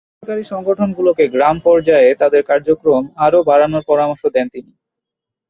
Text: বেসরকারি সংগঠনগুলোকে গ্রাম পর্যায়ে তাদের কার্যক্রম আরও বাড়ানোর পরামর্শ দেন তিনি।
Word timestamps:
বেসরকারি 0.11 0.43
সংগঠনগুলোকে 0.51 1.23
গ্রাম 1.35 1.55
পর্যায়ে 1.65 2.09
তাদের 2.21 2.41
কার্যক্রম 2.49 3.03
আরও 3.25 3.39
বাড়ানোর 3.49 3.83
পরামর্শ 3.89 4.23
দেন 4.35 4.47
তিনি। 4.53 4.71